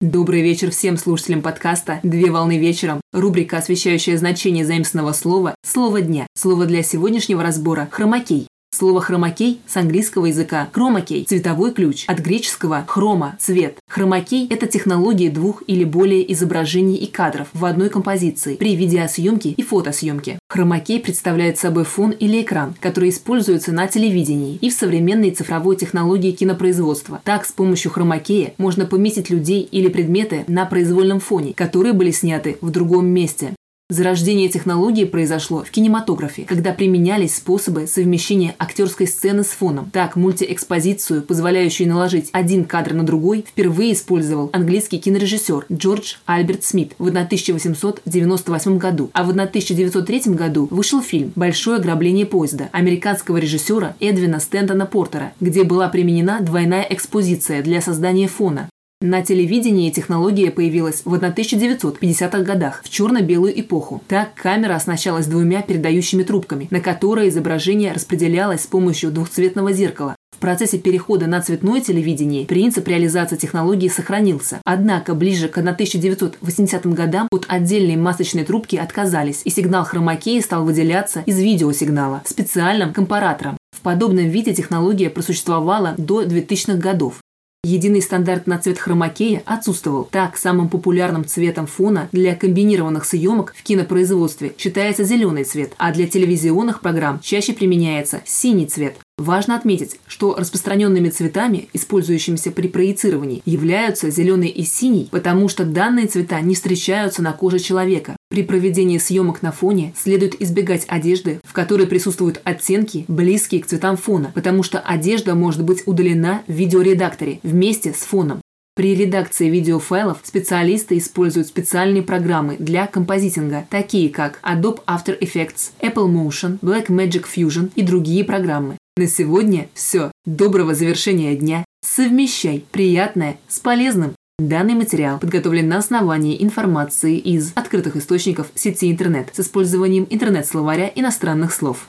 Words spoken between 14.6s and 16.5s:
технология двух или более